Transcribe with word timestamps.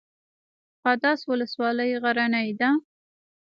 قادس 0.83 1.19
ولسوالۍ 1.29 1.91
غرنۍ 2.03 2.49
ده؟ 2.59 2.69